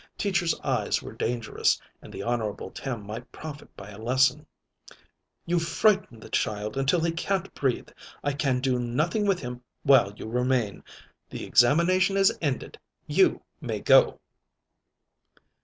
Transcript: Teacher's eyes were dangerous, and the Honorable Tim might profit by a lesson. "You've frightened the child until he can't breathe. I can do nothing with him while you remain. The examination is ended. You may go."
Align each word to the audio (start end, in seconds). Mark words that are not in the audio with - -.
Teacher's 0.17 0.59
eyes 0.61 1.03
were 1.03 1.11
dangerous, 1.13 1.79
and 2.01 2.11
the 2.11 2.23
Honorable 2.23 2.71
Tim 2.71 3.03
might 3.05 3.31
profit 3.31 3.77
by 3.77 3.91
a 3.91 3.99
lesson. 4.01 4.47
"You've 5.45 5.67
frightened 5.67 6.23
the 6.23 6.29
child 6.31 6.75
until 6.75 7.01
he 7.01 7.11
can't 7.11 7.53
breathe. 7.53 7.89
I 8.23 8.33
can 8.33 8.61
do 8.61 8.79
nothing 8.79 9.27
with 9.27 9.41
him 9.41 9.61
while 9.83 10.11
you 10.15 10.27
remain. 10.27 10.83
The 11.29 11.45
examination 11.45 12.17
is 12.17 12.35
ended. 12.41 12.79
You 13.05 13.43
may 13.61 13.79
go." 13.79 14.17